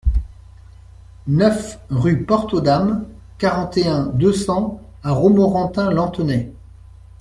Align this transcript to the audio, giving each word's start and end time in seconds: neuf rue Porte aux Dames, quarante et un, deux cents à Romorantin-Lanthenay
neuf 1.27 1.77
rue 1.91 2.23
Porte 2.25 2.55
aux 2.55 2.59
Dames, 2.61 3.05
quarante 3.37 3.77
et 3.77 3.85
un, 3.87 4.05
deux 4.07 4.33
cents 4.33 4.81
à 5.03 5.11
Romorantin-Lanthenay 5.11 6.51